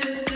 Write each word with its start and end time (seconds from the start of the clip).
do, 0.00 0.14
do. 0.24 0.35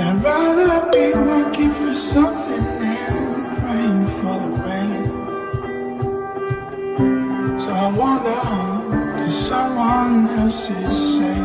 I'd 0.00 0.22
rather 0.22 0.90
be 0.92 1.12
working 1.12 1.74
for 1.74 1.94
something 1.94 2.64
than 2.78 3.56
praying 3.58 4.06
for 4.18 4.38
the 4.46 4.58
rain. 4.68 5.02
So 7.58 7.68
I 7.72 7.88
wander 7.88 8.38
home 8.52 9.16
to 9.18 9.32
someone 9.32 10.28
else's 10.28 11.16
say. 11.16 11.37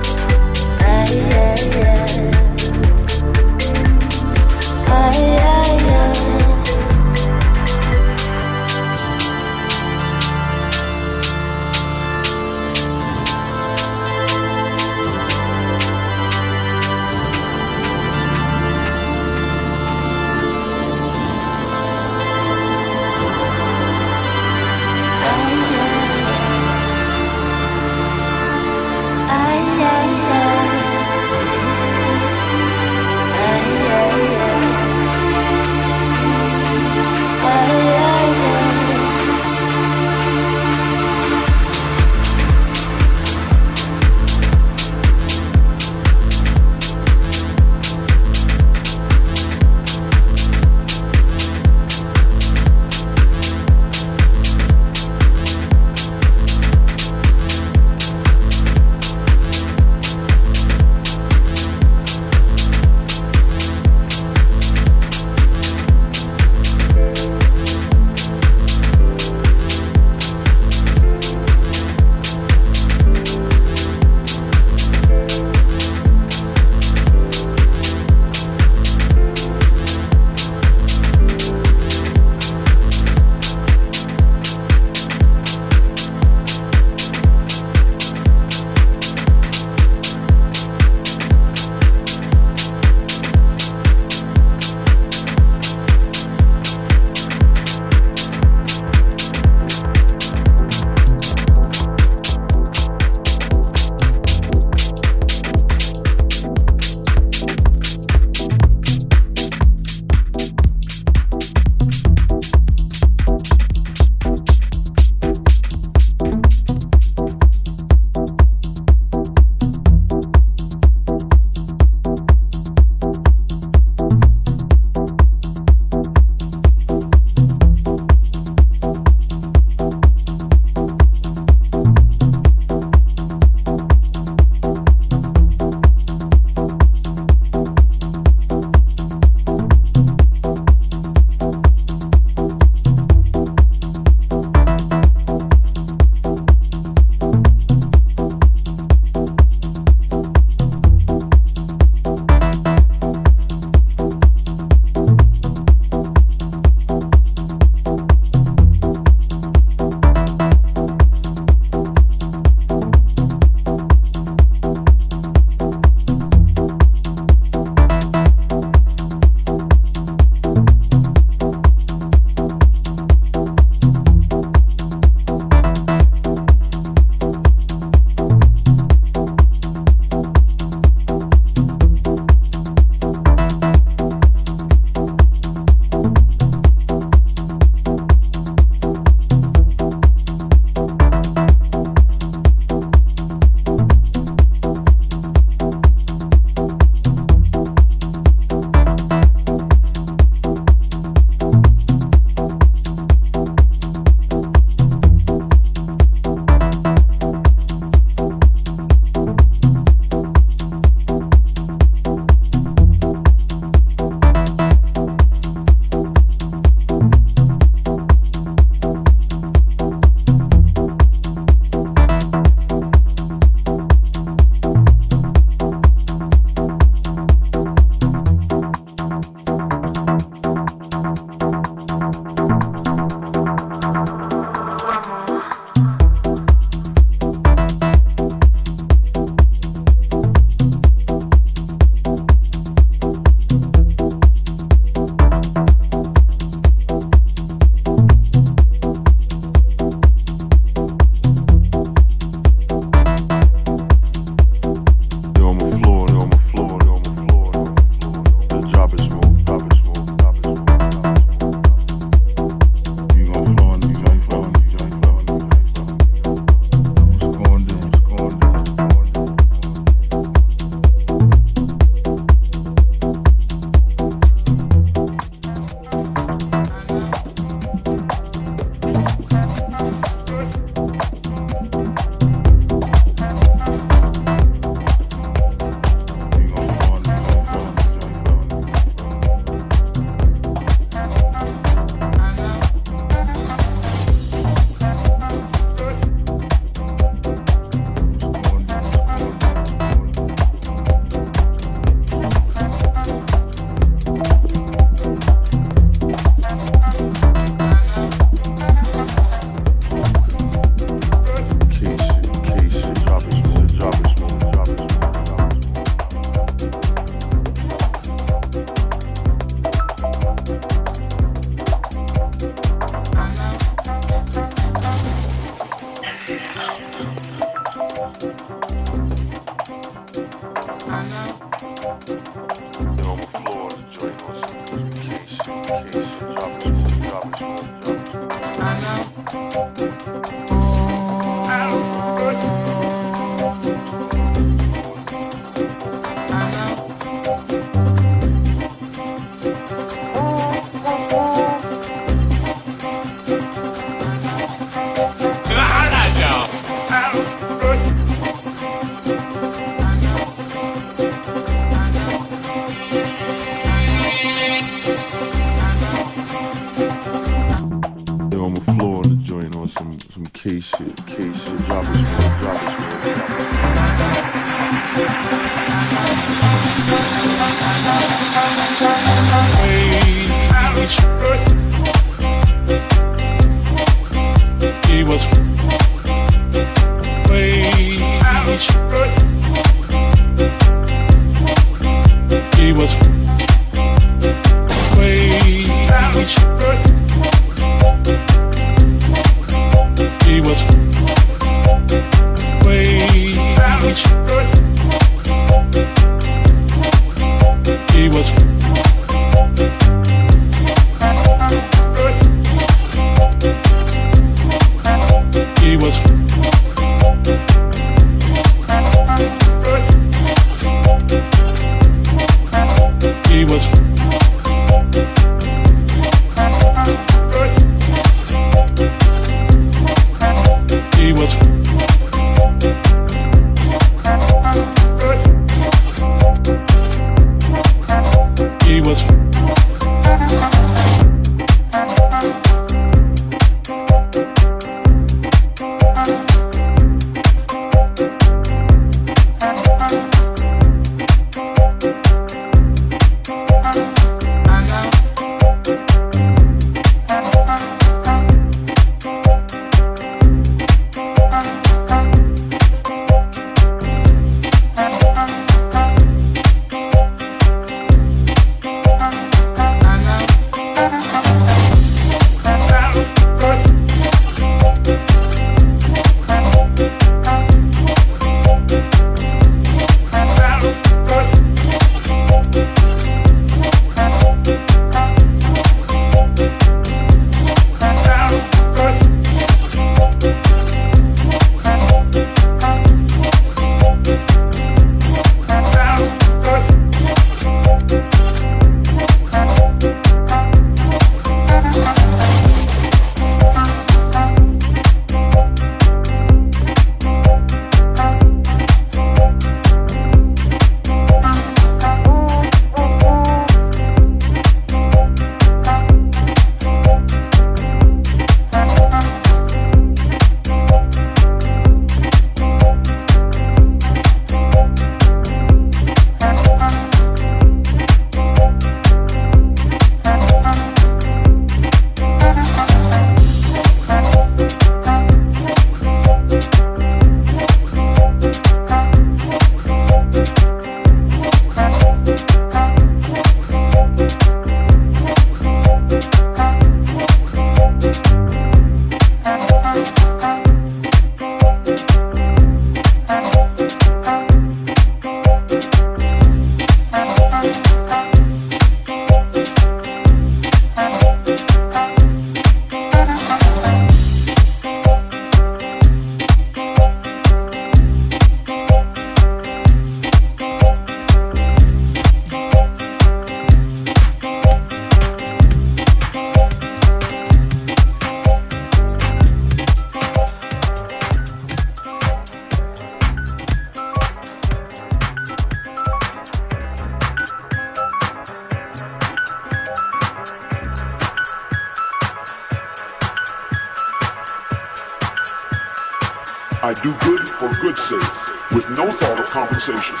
Sake, 599.61 600.00